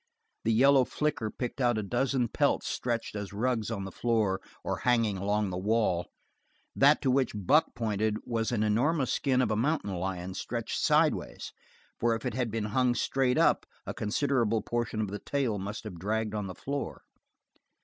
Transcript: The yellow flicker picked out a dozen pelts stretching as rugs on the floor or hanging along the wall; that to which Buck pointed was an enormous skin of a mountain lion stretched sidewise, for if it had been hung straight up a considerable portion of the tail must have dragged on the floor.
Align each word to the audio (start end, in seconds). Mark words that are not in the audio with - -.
The 0.45 0.51
yellow 0.51 0.83
flicker 0.83 1.29
picked 1.29 1.61
out 1.61 1.77
a 1.77 1.83
dozen 1.83 2.27
pelts 2.27 2.67
stretching 2.67 3.21
as 3.21 3.33
rugs 3.33 3.69
on 3.69 3.83
the 3.83 3.91
floor 3.91 4.41
or 4.63 4.77
hanging 4.77 5.15
along 5.15 5.51
the 5.51 5.59
wall; 5.59 6.07
that 6.75 7.03
to 7.03 7.11
which 7.11 7.33
Buck 7.35 7.75
pointed 7.75 8.17
was 8.25 8.51
an 8.51 8.63
enormous 8.63 9.13
skin 9.13 9.43
of 9.43 9.51
a 9.51 9.55
mountain 9.55 9.93
lion 9.93 10.33
stretched 10.33 10.79
sidewise, 10.79 11.51
for 11.99 12.15
if 12.15 12.25
it 12.25 12.33
had 12.33 12.49
been 12.49 12.65
hung 12.73 12.95
straight 12.95 13.37
up 13.37 13.67
a 13.85 13.93
considerable 13.93 14.63
portion 14.63 15.01
of 15.01 15.09
the 15.09 15.19
tail 15.19 15.59
must 15.59 15.83
have 15.83 15.99
dragged 15.99 16.33
on 16.33 16.47
the 16.47 16.55
floor. 16.55 17.03